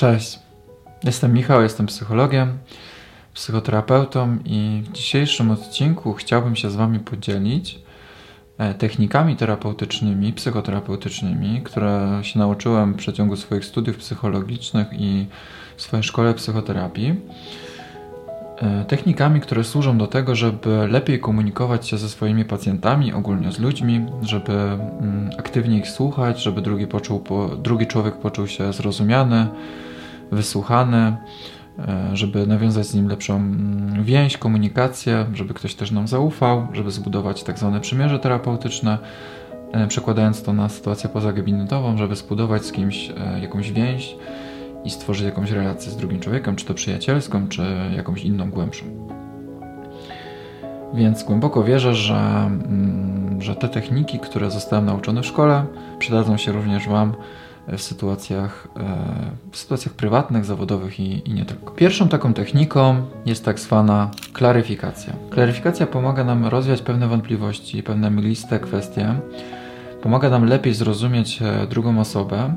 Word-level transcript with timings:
Cześć. 0.00 0.38
Jestem 1.04 1.32
Michał, 1.32 1.62
jestem 1.62 1.86
psychologiem, 1.86 2.58
psychoterapeutą 3.34 4.38
i 4.44 4.82
w 4.84 4.92
dzisiejszym 4.92 5.50
odcinku 5.50 6.12
chciałbym 6.12 6.56
się 6.56 6.70
z 6.70 6.76
Wami 6.76 6.98
podzielić 6.98 7.78
e, 8.58 8.74
technikami 8.74 9.36
terapeutycznymi, 9.36 10.32
psychoterapeutycznymi, 10.32 11.60
które 11.64 12.20
się 12.22 12.38
nauczyłem 12.38 12.92
w 12.92 12.96
przeciągu 12.96 13.36
swoich 13.36 13.64
studiów 13.64 13.96
psychologicznych 13.96 14.86
i 14.92 15.26
w 15.76 15.82
swojej 15.82 16.04
szkole 16.04 16.34
psychoterapii. 16.34 17.14
E, 18.58 18.84
technikami, 18.84 19.40
które 19.40 19.64
służą 19.64 19.98
do 19.98 20.06
tego, 20.06 20.34
żeby 20.34 20.88
lepiej 20.90 21.20
komunikować 21.20 21.88
się 21.88 21.98
ze 21.98 22.08
swoimi 22.08 22.44
pacjentami, 22.44 23.12
ogólnie 23.12 23.52
z 23.52 23.58
ludźmi, 23.58 24.06
żeby 24.22 24.52
mm, 24.52 25.30
aktywnie 25.38 25.78
ich 25.78 25.88
słuchać, 25.88 26.42
żeby 26.42 26.62
drugi, 26.62 26.86
poczuł, 26.86 27.24
drugi 27.62 27.86
człowiek 27.86 28.14
poczuł 28.14 28.46
się 28.46 28.72
zrozumiany, 28.72 29.46
wysłuchany, 30.32 31.16
e, 31.78 32.16
żeby 32.16 32.46
nawiązać 32.46 32.86
z 32.86 32.94
nim 32.94 33.08
lepszą 33.08 33.36
mm, 33.36 34.04
więź, 34.04 34.36
komunikację, 34.36 35.26
żeby 35.34 35.54
ktoś 35.54 35.74
też 35.74 35.90
nam 35.90 36.08
zaufał, 36.08 36.66
żeby 36.72 36.90
zbudować 36.90 37.42
tak 37.42 37.58
zwane 37.58 37.80
przymierze 37.80 38.18
terapeutyczne, 38.18 38.98
e, 39.72 39.86
przekładając 39.86 40.42
to 40.42 40.52
na 40.52 40.68
sytuację 40.68 41.10
pozagabinetową, 41.10 41.96
żeby 41.96 42.16
zbudować 42.16 42.64
z 42.64 42.72
kimś 42.72 43.12
jakąś 43.42 43.72
więź 43.72 44.16
i 44.84 44.90
stworzyć 44.90 45.24
jakąś 45.24 45.50
relację 45.50 45.92
z 45.92 45.96
drugim 45.96 46.20
człowiekiem, 46.20 46.56
czy 46.56 46.64
to 46.64 46.74
przyjacielską, 46.74 47.48
czy 47.48 47.62
jakąś 47.96 48.24
inną 48.24 48.50
głębszą. 48.50 48.84
Więc 50.94 51.22
głęboko 51.22 51.64
wierzę, 51.64 51.94
że, 51.94 52.14
mm, 52.14 53.42
że 53.42 53.56
te 53.56 53.68
techniki, 53.68 54.18
które 54.18 54.50
zostałem 54.50 54.86
nauczony 54.86 55.22
w 55.22 55.26
szkole, 55.26 55.64
przydadzą 55.98 56.36
się 56.36 56.52
również 56.52 56.88
Wam 56.88 57.14
w 57.68 57.82
sytuacjach, 57.82 58.68
e, 58.76 59.50
w 59.50 59.56
sytuacjach 59.56 59.94
prywatnych, 59.94 60.44
zawodowych 60.44 61.00
i, 61.00 61.28
i 61.28 61.34
nie 61.34 61.44
tylko. 61.44 61.70
Pierwszą 61.70 62.08
taką 62.08 62.34
techniką 62.34 63.02
jest 63.26 63.44
tak 63.44 63.60
zwana 63.60 64.10
klaryfikacja. 64.32 65.12
Klaryfikacja 65.30 65.86
pomaga 65.86 66.24
nam 66.24 66.46
rozwiać 66.46 66.82
pewne 66.82 67.08
wątpliwości, 67.08 67.82
pewne 67.82 68.10
mgliste 68.10 68.60
kwestie, 68.60 69.14
pomaga 70.02 70.30
nam 70.30 70.44
lepiej 70.44 70.74
zrozumieć 70.74 71.42
e, 71.42 71.66
drugą 71.66 72.00
osobę 72.00 72.54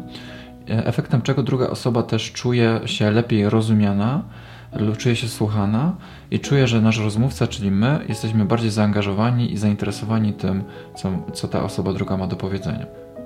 E, 0.69 0.85
efektem 0.85 1.21
czego 1.21 1.43
druga 1.43 1.67
osoba 1.67 2.03
też 2.03 2.31
czuje 2.31 2.79
się 2.85 3.11
lepiej 3.11 3.49
rozumiana 3.49 4.21
czuje 4.97 5.15
się 5.15 5.27
słuchana 5.27 5.95
i 6.31 6.39
czuje, 6.39 6.67
że 6.67 6.81
nasz 6.81 6.99
rozmówca, 6.99 7.47
czyli 7.47 7.71
my, 7.71 7.99
jesteśmy 8.09 8.45
bardziej 8.45 8.71
zaangażowani 8.71 9.53
i 9.53 9.57
zainteresowani 9.57 10.33
tym, 10.33 10.63
co, 10.95 11.09
co 11.33 11.47
ta 11.47 11.63
osoba 11.63 11.93
druga 11.93 12.17
ma 12.17 12.27
do 12.27 12.35
powiedzenia. 12.35 12.85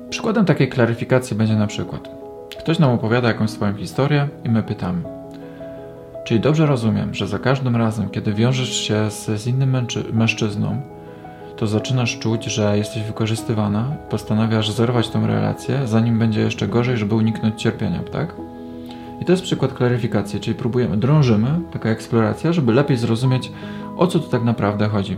Przykładem 0.10 0.46
takiej 0.46 0.70
klaryfikacji 0.70 1.38
będzie 1.38 1.56
na 1.56 1.68
przykład 1.68 2.18
ktoś 2.60 2.80
nam 2.80 2.92
opowiada 2.92 3.28
jakąś 3.28 3.50
swoją 3.50 3.74
historię 3.74 4.28
i 4.46 4.50
my 4.50 4.64
pytamy. 4.64 5.02
Czyli 6.26 6.40
dobrze 6.40 6.66
rozumiem, 6.66 7.14
że 7.14 7.28
za 7.28 7.40
każdym 7.40 7.76
razem, 7.76 8.10
kiedy 8.10 8.34
wiążesz 8.34 8.76
się 8.76 9.12
z, 9.12 9.26
z 9.26 9.48
innym 9.48 9.88
mężczyzną, 10.14 10.82
to 11.58 11.68
zaczynasz 11.68 12.20
czuć, 12.20 12.46
że 12.46 12.78
jesteś 12.78 13.04
wykorzystywana, 13.04 13.96
postanawiasz 14.10 14.72
zerwać 14.72 15.10
tą 15.10 15.28
relację, 15.28 15.82
zanim 15.86 16.20
będzie 16.20 16.42
jeszcze 16.42 16.68
gorzej, 16.68 16.98
żeby 16.98 17.16
uniknąć 17.16 17.62
cierpienia, 17.62 18.00
tak? 18.12 18.36
I 19.22 19.26
to 19.26 19.32
jest 19.32 19.44
przykład 19.44 19.74
klaryfikacji, 19.74 20.40
czyli 20.40 20.56
próbujemy, 20.56 20.98
drążymy, 20.98 21.60
taka 21.74 21.90
eksploracja, 21.90 22.54
żeby 22.54 22.74
lepiej 22.74 22.98
zrozumieć, 22.98 23.52
o 23.98 24.08
co 24.08 24.20
tu 24.20 24.30
tak 24.30 24.44
naprawdę 24.44 24.88
chodzi. 24.88 25.18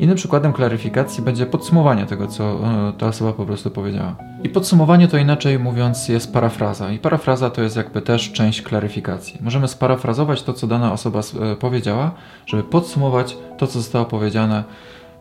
Innym 0.00 0.16
przykładem 0.16 0.52
klaryfikacji 0.52 1.24
będzie 1.24 1.46
podsumowanie 1.46 2.06
tego, 2.06 2.26
co 2.26 2.44
e, 2.44 2.92
ta 2.98 3.06
osoba 3.06 3.32
po 3.32 3.46
prostu 3.46 3.70
powiedziała. 3.70 4.16
I 4.44 4.48
podsumowanie 4.48 5.08
to 5.08 5.16
inaczej 5.16 5.58
mówiąc 5.58 6.08
jest 6.08 6.32
parafraza. 6.32 6.90
I 6.90 6.98
parafraza 6.98 7.50
to 7.50 7.62
jest 7.62 7.76
jakby 7.76 8.02
też 8.02 8.32
część 8.32 8.62
klaryfikacji. 8.62 9.38
Możemy 9.40 9.68
sparafrazować 9.68 10.42
to, 10.42 10.52
co 10.52 10.66
dana 10.66 10.92
osoba 10.92 11.20
e, 11.20 11.56
powiedziała, 11.56 12.10
żeby 12.46 12.62
podsumować 12.62 13.36
to, 13.58 13.66
co 13.66 13.72
zostało 13.72 14.04
powiedziane 14.04 14.64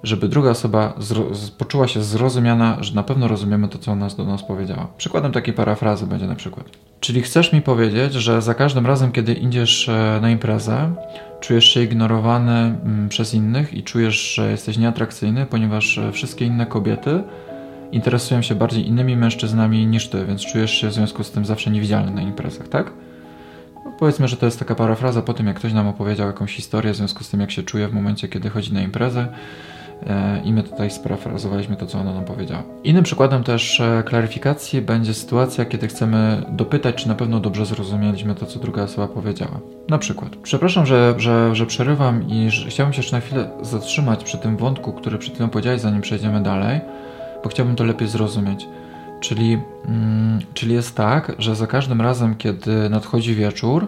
żeby 0.04 0.28
druga 0.28 0.50
osoba 0.50 0.94
poczuła 1.58 1.88
się 1.88 2.04
zrozumiana, 2.04 2.78
że 2.82 2.96
na 2.96 3.04
pewno 3.04 3.28
rozumiemy 3.28 3.68
to, 3.68 3.78
co 3.78 3.92
ona 3.92 4.08
do 4.08 4.26
nas 4.26 4.44
powiedziała. 4.44 4.88
Przykładem 4.98 5.32
takiej 5.32 5.54
parafrazy 5.54 6.08
będzie 6.08 6.28
na 6.28 6.36
przykład. 6.36 6.66
Czyli 7.00 7.22
chcesz 7.22 7.54
mi 7.54 7.62
powiedzieć, 7.62 8.14
że 8.14 8.42
za 8.42 8.54
każdym 8.54 8.86
razem, 8.86 9.12
kiedy 9.12 9.34
idziesz 9.34 9.90
e, 9.90 10.20
na 10.22 10.30
imprezę, 10.30 10.96
czujesz 11.40 11.66
się 11.66 11.84
ignorowany 11.84 12.52
mm, 12.52 13.10
przez 13.10 13.34
innych 13.34 13.74
i 13.74 13.84
czujesz, 13.84 14.34
że 14.36 14.52
jesteś 14.52 14.78
nieatrakcyjny, 14.78 15.46
ponieważ 15.46 15.98
e, 15.98 16.12
wszystkie 16.12 16.46
inne 16.46 16.66
kobiety 16.66 17.24
interesują 17.92 18.42
się 18.42 18.56
bardziej 18.56 18.88
innymi 18.88 19.18
mężczyznami 19.18 19.88
niż 19.88 20.08
ty, 20.08 20.26
więc 20.26 20.46
czujesz 20.46 20.72
się 20.72 20.88
w 20.88 20.94
związku 20.94 21.24
z 21.24 21.32
tym 21.32 21.46
zawsze 21.46 21.72
niewidzialny 21.72 22.12
na 22.12 22.22
imprezach, 22.22 22.68
tak? 22.68 22.92
No 23.86 23.92
powiedzmy, 24.00 24.28
że 24.28 24.38
to 24.38 24.46
jest 24.46 24.60
taka 24.60 24.76
parafraza 24.76 25.22
po 25.22 25.34
tym, 25.34 25.48
jak 25.48 25.56
ktoś 25.56 25.74
nam 25.74 25.88
opowiedział 25.88 26.28
jakąś 26.28 26.56
historię 26.56 26.94
w 26.94 26.96
związku 26.96 27.24
z 27.24 27.30
tym, 27.30 27.40
jak 27.40 27.52
się 27.52 27.64
czuje 27.64 27.88
w 27.88 27.94
momencie, 27.94 28.28
kiedy 28.28 28.50
chodzi 28.50 28.74
na 28.74 28.82
imprezę 28.82 29.28
i 30.44 30.54
my 30.54 30.64
tutaj 30.64 30.92
sparafrazowaliśmy 30.92 31.76
to, 31.76 31.86
co 31.86 32.00
ona 32.00 32.14
nam 32.14 32.26
powiedziała. 32.26 32.64
Innym 32.84 33.04
przykładem 33.04 33.44
też 33.44 33.80
e, 33.80 34.04
klaryfikacji 34.06 34.82
będzie 34.82 35.14
sytuacja, 35.14 35.66
kiedy 35.66 35.88
chcemy 35.88 36.44
dopytać, 36.50 36.96
czy 36.96 37.08
na 37.08 37.16
pewno 37.16 37.40
dobrze 37.40 37.66
zrozumieliśmy 37.66 38.36
to, 38.36 38.46
co 38.46 38.60
druga 38.60 38.84
osoba 38.84 39.08
powiedziała. 39.08 39.60
Na 39.90 39.98
przykład, 39.98 40.36
przepraszam, 40.36 40.86
że, 40.86 41.16
że, 41.18 41.56
że 41.56 41.66
przerywam 41.66 42.30
i 42.30 42.50
że 42.50 42.70
chciałbym 42.70 42.94
się 42.94 43.00
jeszcze 43.00 43.16
na 43.16 43.22
chwilę 43.22 43.50
zatrzymać 43.62 44.24
przy 44.24 44.38
tym 44.38 44.58
wątku, 44.58 44.94
który 44.94 45.18
przed 45.18 45.34
chwilą 45.34 45.50
powiedziałeś, 45.50 45.82
zanim 45.82 46.02
przejdziemy 46.02 46.44
dalej, 46.44 46.80
bo 47.44 47.50
chciałbym 47.50 47.76
to 47.76 47.84
lepiej 47.84 48.08
zrozumieć. 48.08 48.66
Czyli, 49.20 49.60
mm, 49.86 50.40
czyli 50.54 50.74
jest 50.74 50.96
tak, 50.96 51.36
że 51.40 51.56
za 51.56 51.68
każdym 51.68 52.02
razem, 52.02 52.36
kiedy 52.36 52.90
nadchodzi 52.90 53.36
wieczór, 53.36 53.88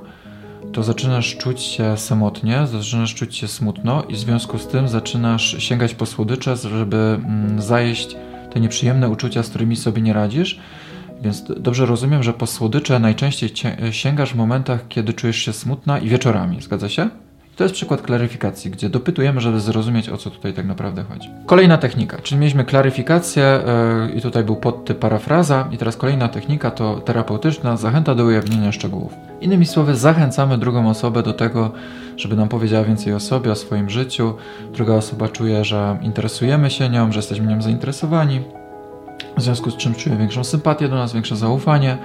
to 0.74 0.84
zaczynasz 0.84 1.38
czuć 1.38 1.62
się 1.62 1.98
samotnie, 1.98 2.68
zaczynasz 2.68 3.16
czuć 3.16 3.36
się 3.36 3.48
smutno 3.48 4.04
i 4.04 4.14
w 4.14 4.18
związku 4.18 4.58
z 4.58 4.68
tym 4.68 4.88
zaczynasz 4.88 5.56
sięgać 5.64 5.94
po 5.94 6.06
słodycze, 6.06 6.56
żeby 6.56 6.98
mm, 6.98 7.62
zajeść 7.62 8.16
te 8.54 8.60
nieprzyjemne 8.60 9.10
uczucia, 9.10 9.44
z 9.44 9.50
którymi 9.50 9.76
sobie 9.76 10.02
nie 10.02 10.14
radzisz. 10.14 10.60
Więc 11.22 11.44
dobrze 11.58 11.86
rozumiem, 11.86 12.24
że 12.24 12.34
po 12.34 12.48
słodycze 12.48 13.00
najczęściej 13.00 13.50
sięgasz 13.92 14.34
w 14.34 14.36
momentach, 14.36 14.88
kiedy 14.88 15.14
czujesz 15.14 15.38
się 15.38 15.54
smutna 15.54 16.00
i 16.00 16.10
wieczorami. 16.10 16.62
Zgadza 16.62 16.90
się? 16.90 17.10
To 17.56 17.64
jest 17.64 17.76
przykład 17.76 18.02
klaryfikacji, 18.02 18.72
gdzie 18.72 18.90
dopytujemy, 18.90 19.42
żeby 19.42 19.60
zrozumieć, 19.60 20.10
o 20.10 20.18
co 20.18 20.30
tutaj 20.30 20.54
tak 20.54 20.66
naprawdę 20.66 21.04
chodzi. 21.04 21.30
Kolejna 21.46 21.78
technika, 21.78 22.18
czyli 22.24 22.42
mieliśmy 22.42 22.66
klaryfikację 22.66 23.60
yy, 24.06 24.12
i 24.12 24.22
tutaj 24.22 24.44
był 24.44 24.56
podtyp 24.56 25.00
parafraza 25.00 25.68
i 25.72 25.78
teraz 25.78 25.98
kolejna 25.98 26.28
technika 26.28 26.72
to 26.72 27.00
terapeutyczna 27.00 27.78
zachęta 27.78 28.16
do 28.16 28.26
ujawnienia 28.26 28.72
szczegółów. 28.72 29.14
Innymi 29.42 29.66
słowy, 29.66 29.96
zachęcamy 29.96 30.58
drugą 30.58 30.90
osobę 30.90 31.24
do 31.24 31.34
tego, 31.34 31.72
żeby 32.18 32.36
nam 32.36 32.50
powiedziała 32.50 32.84
więcej 32.86 33.14
o 33.14 33.20
sobie, 33.20 33.52
o 33.52 33.56
swoim 33.56 33.90
życiu. 33.90 34.34
Druga 34.74 34.94
osoba 34.94 35.30
czuje, 35.30 35.66
że 35.66 35.98
interesujemy 36.02 36.70
się 36.70 36.90
nią, 36.90 37.12
że 37.12 37.20
jesteśmy 37.20 37.48
nią 37.48 37.62
zainteresowani, 37.62 38.42
w 39.38 39.42
związku 39.42 39.72
z 39.72 39.78
czym 39.78 39.96
czuje 39.96 40.16
większą 40.16 40.44
sympatię 40.44 40.90
do 40.90 40.96
nas, 40.96 41.14
większe 41.14 41.36
zaufanie 41.36 41.98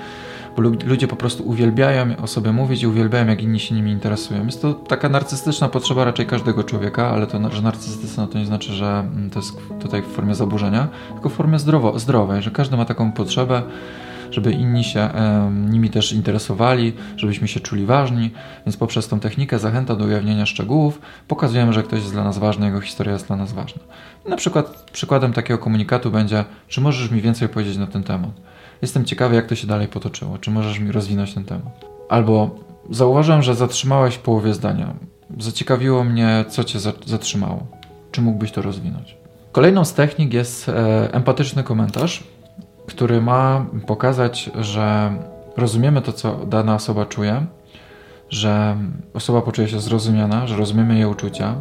bo 0.56 0.62
ludzie 0.62 1.08
po 1.08 1.16
prostu 1.16 1.48
uwielbiają 1.48 2.16
o 2.22 2.26
sobie 2.26 2.52
mówić 2.52 2.82
i 2.82 2.86
uwielbiają, 2.86 3.26
jak 3.26 3.42
inni 3.42 3.60
się 3.60 3.74
nimi 3.74 3.90
interesują. 3.90 4.46
Jest 4.46 4.62
to 4.62 4.74
taka 4.74 5.08
narcystyczna 5.08 5.68
potrzeba 5.68 6.04
raczej 6.04 6.26
każdego 6.26 6.64
człowieka, 6.64 7.10
ale 7.10 7.26
to, 7.26 7.50
że 7.50 7.62
narcystyczna 7.62 8.26
to 8.26 8.38
nie 8.38 8.46
znaczy, 8.46 8.72
że 8.72 8.86
mm, 8.86 9.30
to 9.30 9.38
jest 9.38 9.56
tutaj 9.80 10.02
w 10.02 10.06
formie 10.06 10.34
zaburzenia, 10.34 10.88
tylko 11.12 11.28
w 11.28 11.32
formie 11.32 11.58
zdrowo, 11.58 11.98
zdrowej, 11.98 12.42
że 12.42 12.50
każdy 12.50 12.76
ma 12.76 12.84
taką 12.84 13.12
potrzebę, 13.12 13.62
żeby 14.30 14.52
inni 14.52 14.84
się 14.84 15.10
nimi 15.70 15.90
też 15.90 16.12
interesowali, 16.12 16.92
żebyśmy 17.16 17.48
się 17.48 17.60
czuli 17.60 17.86
ważni, 17.86 18.30
więc 18.66 18.76
poprzez 18.76 19.08
tą 19.08 19.20
technikę 19.20 19.58
zachęta 19.58 19.96
do 19.96 20.04
ujawnienia 20.04 20.46
szczegółów 20.46 21.00
pokazujemy, 21.28 21.72
że 21.72 21.82
ktoś 21.82 22.00
jest 22.00 22.12
dla 22.12 22.24
nas 22.24 22.38
ważny, 22.38 22.66
jego 22.66 22.80
historia 22.80 23.12
jest 23.12 23.26
dla 23.26 23.36
nas 23.36 23.52
ważna. 23.52 23.82
na 24.28 24.36
przykład 24.36 24.90
przykładem 24.92 25.32
takiego 25.32 25.58
komunikatu 25.58 26.10
będzie, 26.10 26.44
czy 26.68 26.80
możesz 26.80 27.10
mi 27.10 27.20
więcej 27.20 27.48
powiedzieć 27.48 27.76
na 27.76 27.86
ten 27.86 28.02
temat? 28.02 28.30
Jestem 28.82 29.04
ciekawy, 29.04 29.34
jak 29.34 29.47
to 29.47 29.54
się 29.54 29.66
dalej 29.66 29.88
potoczyło. 29.88 30.38
Czy 30.38 30.50
możesz 30.50 30.78
mi 30.78 30.92
rozwinąć 30.92 31.34
ten 31.34 31.44
temat? 31.44 31.84
Albo 32.09 32.50
zauważyłem, 32.91 33.42
że 33.42 33.54
zatrzymałeś 33.54 34.15
w 34.15 34.18
połowie 34.18 34.54
zdania. 34.54 34.95
Zaciekawiło 35.39 36.04
mnie, 36.04 36.45
co 36.48 36.65
cię 36.65 36.78
zatrzymało. 37.06 37.66
Czy 38.10 38.22
mógłbyś 38.22 38.53
to 38.53 38.62
rozwinąć? 38.62 39.16
Kolejną 39.53 39.84
z 39.84 39.95
technik 39.95 40.34
jest 40.34 40.68
e, 40.68 41.15
empatyczny 41.15 41.62
komentarz, 41.62 42.24
który 42.86 43.21
ma 43.21 43.66
pokazać, 43.86 44.50
że 44.60 45.16
rozumiemy 45.56 46.03
to, 46.03 46.12
co 46.12 46.47
dana 46.47 46.74
osoba 46.74 47.06
czuje, 47.06 47.47
że 48.30 48.77
osoba 49.15 49.42
poczuje 49.42 49.68
się 49.68 49.80
zrozumiana, 49.80 50.47
że 50.47 50.56
rozumiemy 50.56 50.95
jej 50.95 51.06
uczucia, 51.06 51.54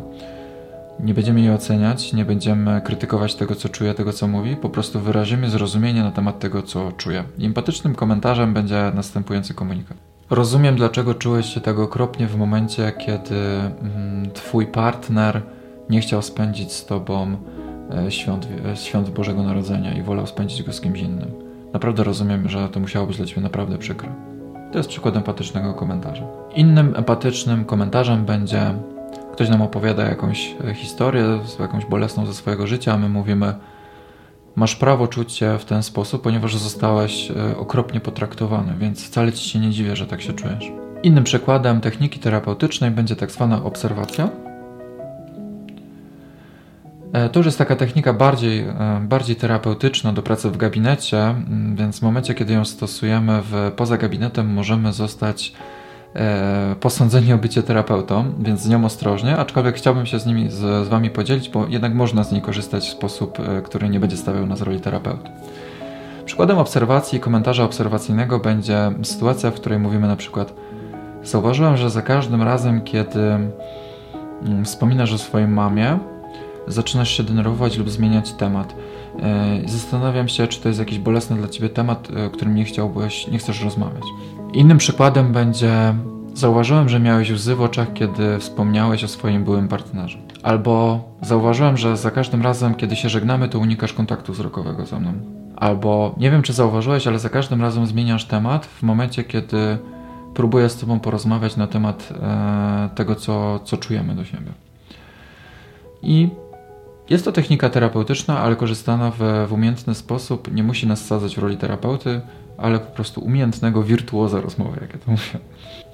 nie 0.99 1.13
będziemy 1.13 1.41
jej 1.41 1.51
oceniać, 1.51 2.13
nie 2.13 2.25
będziemy 2.25 2.81
krytykować 2.81 3.35
tego, 3.35 3.55
co 3.55 3.69
czuje, 3.69 3.93
tego, 3.93 4.13
co 4.13 4.27
mówi, 4.27 4.55
po 4.55 4.69
prostu 4.69 4.99
wyrazimy 4.99 5.49
zrozumienie 5.49 6.03
na 6.03 6.11
temat 6.11 6.39
tego, 6.39 6.61
co 6.61 6.91
czuje. 6.91 7.23
Empatycznym 7.41 7.95
komentarzem 7.95 8.53
będzie 8.53 8.91
następujący 8.95 9.53
komunikat. 9.53 9.97
Rozumiem, 10.29 10.75
dlaczego 10.75 11.13
czułeś 11.13 11.45
się 11.45 11.61
tak 11.61 11.79
okropnie 11.79 12.27
w 12.27 12.37
momencie, 12.37 12.91
kiedy 13.05 13.35
mm, 13.35 14.31
twój 14.33 14.67
partner 14.67 15.41
nie 15.89 16.01
chciał 16.01 16.21
spędzić 16.21 16.71
z 16.71 16.85
tobą 16.85 17.37
e, 17.91 18.11
świąt, 18.11 18.47
e, 18.65 18.75
świąt 18.75 19.09
Bożego 19.09 19.43
Narodzenia 19.43 19.93
i 19.93 20.01
wolał 20.01 20.27
spędzić 20.27 20.63
go 20.63 20.73
z 20.73 20.81
kimś 20.81 20.99
innym. 20.99 21.31
Naprawdę 21.73 22.03
rozumiem, 22.03 22.49
że 22.49 22.69
to 22.69 22.79
musiało 22.79 23.07
być 23.07 23.17
dla 23.17 23.25
ciebie 23.25 23.41
naprawdę 23.41 23.77
przykre. 23.77 24.09
To 24.71 24.77
jest 24.77 24.89
przykład 24.89 25.15
empatycznego 25.15 25.73
komentarza. 25.73 26.23
Innym 26.55 26.93
empatycznym 26.95 27.65
komentarzem 27.65 28.25
będzie 28.25 28.75
ktoś 29.33 29.49
nam 29.49 29.61
opowiada 29.61 30.03
jakąś 30.03 30.55
e, 30.69 30.73
historię, 30.73 31.39
jakąś 31.59 31.85
bolesną 31.85 32.25
ze 32.25 32.33
swojego 32.33 32.67
życia, 32.67 32.93
a 32.93 32.97
my 32.97 33.09
mówimy 33.09 33.55
masz 34.55 34.75
prawo 34.75 35.07
czuć 35.07 35.31
się 35.31 35.57
w 35.59 35.65
ten 35.65 35.83
sposób, 35.83 36.21
ponieważ 36.21 36.55
zostałeś 36.57 37.31
e, 37.31 37.57
okropnie 37.57 37.99
potraktowany, 37.99 38.73
więc 38.77 39.05
wcale 39.05 39.33
ci 39.33 39.49
się 39.49 39.59
nie 39.59 39.69
dziwię, 39.69 39.95
że 39.95 40.07
tak 40.07 40.21
się 40.21 40.33
czujesz. 40.33 40.71
Innym 41.03 41.23
przykładem 41.23 41.81
techniki 41.81 42.19
terapeutycznej 42.19 42.91
będzie 42.91 43.15
tak 43.15 43.31
zwana 43.31 43.63
obserwacja. 43.63 44.29
E, 47.13 47.29
to 47.29 47.39
już 47.39 47.45
jest 47.45 47.57
taka 47.57 47.75
technika 47.75 48.13
bardziej, 48.13 48.65
bardziej 49.01 49.35
terapeutyczna 49.35 50.13
do 50.13 50.21
pracy 50.21 50.49
w 50.51 50.57
gabinecie, 50.57 51.35
więc 51.75 51.99
w 51.99 52.01
momencie, 52.01 52.33
kiedy 52.33 52.53
ją 52.53 52.65
stosujemy 52.65 53.41
w, 53.41 53.71
poza 53.75 53.97
gabinetem, 53.97 54.53
możemy 54.53 54.93
zostać 54.93 55.53
posądzeni 56.79 57.33
o 57.33 57.37
bycie 57.37 57.63
terapeutą, 57.63 58.25
więc 58.39 58.61
z 58.61 58.69
nią 58.69 58.85
ostrożnie, 58.85 59.37
aczkolwiek 59.37 59.75
chciałbym 59.75 60.05
się 60.05 60.19
z 60.19 60.25
nimi, 60.25 60.49
z, 60.49 60.85
z 60.85 60.87
Wami 60.87 61.09
podzielić, 61.09 61.49
bo 61.49 61.67
jednak 61.67 61.93
można 61.93 62.23
z 62.23 62.31
niej 62.31 62.41
korzystać 62.41 62.87
w 62.87 62.91
sposób, 62.91 63.37
który 63.63 63.89
nie 63.89 63.99
będzie 63.99 64.17
stawiał 64.17 64.45
nas 64.45 64.61
roli 64.61 64.79
terapeuty. 64.79 65.29
Przykładem 66.25 66.57
obserwacji, 66.57 67.19
komentarza 67.19 67.63
obserwacyjnego 67.63 68.39
będzie 68.39 68.91
sytuacja, 69.03 69.51
w 69.51 69.53
której 69.53 69.79
mówimy 69.79 70.07
na 70.07 70.15
przykład 70.15 70.53
Zauważyłem, 71.25 71.77
że 71.77 71.89
za 71.89 72.01
każdym 72.01 72.41
razem, 72.41 72.81
kiedy 72.81 73.19
mm, 73.19 74.65
wspominasz 74.65 75.13
o 75.13 75.17
swojej 75.17 75.47
mamie, 75.47 75.99
zaczynasz 76.67 77.09
się 77.09 77.23
denerwować 77.23 77.77
lub 77.77 77.89
zmieniać 77.89 78.31
temat. 78.31 78.75
E, 79.19 79.61
zastanawiam 79.65 80.27
się, 80.27 80.47
czy 80.47 80.61
to 80.61 80.67
jest 80.67 80.79
jakiś 80.79 80.99
bolesny 80.99 81.35
dla 81.35 81.47
ciebie 81.47 81.69
temat, 81.69 82.07
o 82.11 82.25
e, 82.25 82.29
którym 82.29 82.55
nie 82.55 82.63
chciałbyś, 82.63 83.27
nie 83.27 83.37
chcesz 83.37 83.63
rozmawiać. 83.63 84.03
Innym 84.53 84.77
przykładem 84.77 85.33
będzie 85.33 85.95
Zauważyłem, 86.35 86.89
że 86.89 86.99
miałeś 86.99 87.31
łzy 87.31 87.55
w 87.55 87.61
oczach, 87.61 87.93
kiedy 87.93 88.39
wspomniałeś 88.39 89.03
o 89.03 89.07
swoim 89.07 89.43
byłym 89.43 89.67
partnerze. 89.67 90.17
Albo 90.43 91.03
zauważyłem, 91.21 91.77
że 91.77 91.97
za 91.97 92.11
każdym 92.11 92.41
razem, 92.41 92.75
kiedy 92.75 92.95
się 92.95 93.09
żegnamy, 93.09 93.49
to 93.49 93.59
unikasz 93.59 93.93
kontaktu 93.93 94.33
wzrokowego 94.33 94.85
ze 94.85 94.99
mną. 94.99 95.13
Albo 95.55 96.15
nie 96.17 96.31
wiem, 96.31 96.41
czy 96.41 96.53
zauważyłeś, 96.53 97.07
ale 97.07 97.19
za 97.19 97.29
każdym 97.29 97.61
razem 97.61 97.85
zmieniasz 97.85 98.25
temat 98.25 98.65
w 98.65 98.83
momencie, 98.83 99.23
kiedy 99.23 99.77
próbuję 100.33 100.69
z 100.69 100.77
Tobą 100.77 100.99
porozmawiać 100.99 101.57
na 101.57 101.67
temat 101.67 102.13
e, 102.21 102.89
tego, 102.95 103.15
co, 103.15 103.59
co 103.59 103.77
czujemy 103.77 104.15
do 104.15 104.25
siebie. 104.25 104.51
I 106.03 106.29
jest 107.09 107.25
to 107.25 107.31
technika 107.31 107.69
terapeutyczna, 107.69 108.39
ale 108.39 108.55
korzystana 108.55 109.11
w, 109.11 109.47
w 109.47 109.53
umiejętny 109.53 109.95
sposób. 109.95 110.53
Nie 110.53 110.63
musi 110.63 110.87
nas 110.87 111.05
sadzać 111.05 111.35
w 111.35 111.39
roli 111.39 111.57
terapeuty, 111.57 112.21
ale 112.57 112.79
po 112.79 112.91
prostu 112.91 113.21
umiejętnego 113.21 113.83
wirtuoza 113.83 114.41
rozmowy, 114.41 114.77
jak 114.81 114.93
ja 114.93 114.99
to 115.05 115.11
mówię. 115.11 115.39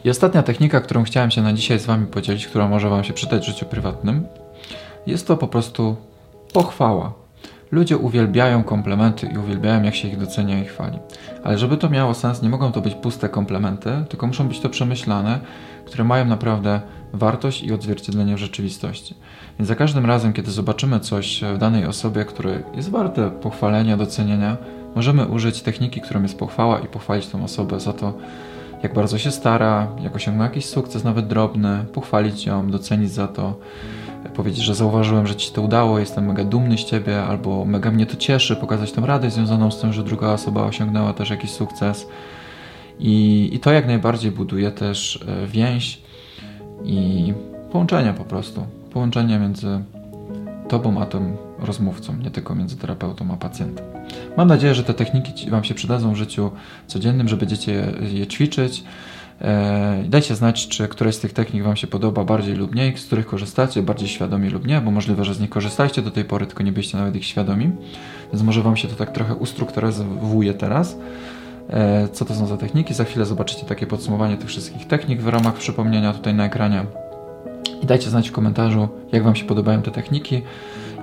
I 0.03 0.09
ostatnia 0.09 0.43
technika, 0.43 0.81
którą 0.81 1.03
chciałem 1.03 1.31
się 1.31 1.41
na 1.41 1.53
dzisiaj 1.53 1.79
z 1.79 1.85
Wami 1.85 2.07
podzielić, 2.07 2.47
która 2.47 2.67
może 2.67 2.89
Wam 2.89 3.03
się 3.03 3.13
przydać 3.13 3.43
w 3.43 3.47
życiu 3.47 3.65
prywatnym, 3.65 4.27
jest 5.07 5.27
to 5.27 5.37
po 5.37 5.47
prostu 5.47 5.95
pochwała. 6.53 7.20
Ludzie 7.71 7.97
uwielbiają 7.97 8.63
komplementy 8.63 9.27
i 9.27 9.37
uwielbiają, 9.37 9.83
jak 9.83 9.95
się 9.95 10.07
ich 10.07 10.17
docenia 10.17 10.59
i 10.59 10.65
chwali. 10.65 10.99
Ale 11.43 11.57
żeby 11.57 11.77
to 11.77 11.89
miało 11.89 12.13
sens, 12.13 12.41
nie 12.41 12.49
mogą 12.49 12.71
to 12.71 12.81
być 12.81 12.95
puste 12.95 13.29
komplementy, 13.29 13.89
tylko 14.09 14.27
muszą 14.27 14.47
być 14.47 14.59
to 14.59 14.69
przemyślane, 14.69 15.39
które 15.85 16.03
mają 16.03 16.25
naprawdę 16.25 16.81
wartość 17.13 17.63
i 17.63 17.73
odzwierciedlenie 17.73 18.35
w 18.35 18.39
rzeczywistości. 18.39 19.15
Więc 19.59 19.67
za 19.67 19.75
każdym 19.75 20.05
razem, 20.05 20.33
kiedy 20.33 20.51
zobaczymy 20.51 20.99
coś 20.99 21.43
w 21.55 21.57
danej 21.57 21.85
osobie, 21.85 22.25
które 22.25 22.63
jest 22.75 22.89
warte 22.89 23.31
pochwalenia, 23.31 23.97
docenienia, 23.97 24.57
możemy 24.95 25.25
użyć 25.25 25.61
techniki, 25.61 26.01
którą 26.01 26.21
jest 26.21 26.39
pochwała 26.39 26.79
i 26.79 26.87
pochwalić 26.87 27.27
tą 27.27 27.43
osobę 27.43 27.79
za 27.79 27.93
to, 27.93 28.13
jak 28.83 28.93
bardzo 28.93 29.17
się 29.17 29.31
stara, 29.31 29.87
jak 30.03 30.15
osiągnął 30.15 30.47
jakiś 30.47 30.65
sukces, 30.65 31.03
nawet 31.03 31.27
drobny, 31.27 31.85
pochwalić 31.93 32.45
ją, 32.45 32.71
docenić 32.71 33.11
za 33.11 33.27
to 33.27 33.55
powiedzieć, 34.29 34.63
że 34.63 34.75
zauważyłem, 34.75 35.27
że 35.27 35.35
ci 35.35 35.51
to 35.51 35.61
udało, 35.61 35.99
jestem 35.99 36.25
mega 36.25 36.43
dumny 36.43 36.77
z 36.77 36.85
ciebie, 36.85 37.23
albo 37.23 37.65
mega 37.65 37.91
mnie 37.91 38.05
to 38.05 38.15
cieszy, 38.15 38.55
pokazać 38.55 38.91
tę 38.91 39.01
radę 39.01 39.31
związaną 39.31 39.71
z 39.71 39.81
tym, 39.81 39.93
że 39.93 40.03
druga 40.03 40.27
osoba 40.27 40.63
osiągnęła 40.63 41.13
też 41.13 41.29
jakiś 41.29 41.51
sukces. 41.51 42.07
I, 42.99 43.49
i 43.53 43.59
to 43.59 43.71
jak 43.71 43.87
najbardziej 43.87 44.31
buduje 44.31 44.71
też 44.71 45.25
e, 45.27 45.47
więź 45.47 46.01
i 46.83 47.33
połączenie 47.71 48.13
po 48.13 48.23
prostu. 48.23 48.65
Połączenie 48.93 49.39
między 49.39 49.79
tobą 50.69 51.01
a 51.01 51.05
tym 51.05 51.37
rozmówcą, 51.59 52.17
nie 52.17 52.31
tylko 52.31 52.55
między 52.55 52.77
terapeutą 52.77 53.31
a 53.33 53.37
pacjentem. 53.37 53.85
Mam 54.37 54.47
nadzieję, 54.47 54.75
że 54.75 54.83
te 54.83 54.93
techniki 54.93 55.49
Wam 55.49 55.63
się 55.63 55.73
przydadzą 55.73 56.13
w 56.13 56.15
życiu 56.15 56.51
codziennym, 56.87 57.27
że 57.27 57.37
będziecie 57.37 57.93
je 58.13 58.27
ćwiczyć. 58.27 58.83
E, 59.41 60.03
dajcie 60.07 60.35
znać, 60.35 60.67
czy 60.67 60.87
któraś 60.87 61.15
z 61.15 61.19
tych 61.19 61.33
technik 61.33 61.63
Wam 61.63 61.75
się 61.75 61.87
podoba 61.87 62.23
bardziej 62.23 62.55
lub 62.55 62.71
mniej, 62.71 62.97
z 62.97 63.05
których 63.05 63.25
korzystacie, 63.25 63.83
bardziej 63.83 64.09
świadomi 64.09 64.49
lub 64.49 64.67
nie, 64.67 64.81
bo 64.81 64.91
możliwe, 64.91 65.25
że 65.25 65.33
z 65.33 65.39
nich 65.39 65.49
korzystaliście 65.49 66.01
do 66.01 66.11
tej 66.11 66.25
pory, 66.25 66.45
tylko 66.45 66.63
nie 66.63 66.71
byliście 66.71 66.97
nawet 66.97 67.15
ich 67.15 67.25
świadomi, 67.25 67.71
więc 68.33 68.43
może 68.43 68.61
Wam 68.61 68.77
się 68.77 68.87
to 68.87 68.95
tak 68.95 69.11
trochę 69.11 69.35
ustrukturyzuje 69.35 70.53
teraz. 70.53 70.97
E, 71.69 72.07
co 72.07 72.25
to 72.25 72.35
są 72.35 72.47
za 72.47 72.57
techniki? 72.57 72.93
Za 72.93 73.03
chwilę 73.03 73.25
zobaczycie 73.25 73.65
takie 73.65 73.87
podsumowanie 73.87 74.37
tych 74.37 74.49
wszystkich 74.49 74.87
technik 74.87 75.21
w 75.21 75.27
ramach 75.27 75.53
przypomnienia 75.53 76.13
tutaj 76.13 76.33
na 76.33 76.45
ekranie. 76.45 76.85
Dajcie 77.91 78.09
znać 78.09 78.29
w 78.29 78.31
komentarzu, 78.31 78.87
jak 79.11 79.23
Wam 79.23 79.35
się 79.35 79.45
podobają 79.45 79.81
te 79.81 79.91
techniki. 79.91 80.41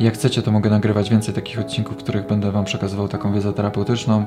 Jak 0.00 0.14
chcecie, 0.14 0.42
to 0.42 0.52
mogę 0.52 0.70
nagrywać 0.70 1.10
więcej 1.10 1.34
takich 1.34 1.60
odcinków, 1.60 1.96
w 1.96 2.02
których 2.02 2.26
będę 2.26 2.52
Wam 2.52 2.64
przekazywał 2.64 3.08
taką 3.08 3.32
wiedzę 3.32 3.52
terapeutyczną, 3.52 4.26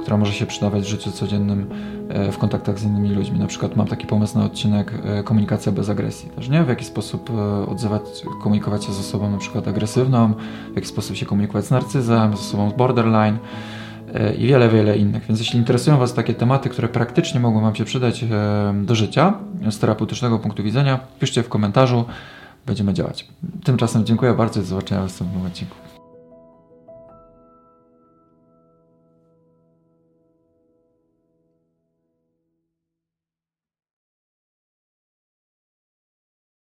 która 0.00 0.16
może 0.16 0.32
się 0.32 0.46
przydawać 0.46 0.82
w 0.82 0.86
życiu 0.86 1.12
codziennym 1.12 1.70
e, 2.08 2.32
w 2.32 2.38
kontaktach 2.38 2.78
z 2.78 2.84
innymi 2.84 3.10
ludźmi. 3.10 3.38
Na 3.38 3.46
przykład 3.46 3.76
mam 3.76 3.86
taki 3.86 4.06
pomysł 4.06 4.38
na 4.38 4.44
odcinek 4.44 4.92
e, 5.04 5.22
komunikacja 5.22 5.72
bez 5.72 5.88
agresji. 5.88 6.30
Też 6.30 6.48
nie? 6.48 6.64
W 6.64 6.68
jaki 6.68 6.84
sposób 6.84 7.30
e, 7.30 7.66
odzywać, 7.66 8.02
komunikować 8.42 8.84
się 8.84 8.92
z 8.92 9.00
osobą 9.00 9.30
na 9.30 9.38
przykład 9.38 9.68
agresywną, 9.68 10.34
w 10.72 10.76
jaki 10.76 10.88
sposób 10.88 11.16
się 11.16 11.26
komunikować 11.26 11.64
z 11.64 11.70
narcyzem, 11.70 12.36
z 12.36 12.40
osobą 12.40 12.70
z 12.70 12.74
borderline 12.74 13.38
i 14.38 14.46
wiele, 14.46 14.68
wiele 14.68 14.96
innych. 14.96 15.26
Więc 15.26 15.40
jeśli 15.40 15.58
interesują 15.58 15.96
Was 15.96 16.14
takie 16.14 16.34
tematy, 16.34 16.68
które 16.68 16.88
praktycznie 16.88 17.40
mogą 17.40 17.60
Wam 17.60 17.74
się 17.74 17.84
przydać 17.84 18.24
do 18.82 18.94
życia 18.94 19.34
z 19.70 19.78
terapeutycznego 19.78 20.38
punktu 20.38 20.62
widzenia, 20.62 21.00
piszcie 21.20 21.42
w 21.42 21.48
komentarzu 21.48 22.04
będziemy 22.66 22.94
działać. 22.94 23.28
Tymczasem 23.64 24.04
dziękuję 24.04 24.34
bardzo 24.34 24.60
i 24.60 24.62
do 24.62 24.68
zobaczenia 24.68 25.00
w 25.00 25.04
następnym 25.04 25.46
odcinku. 25.46 25.76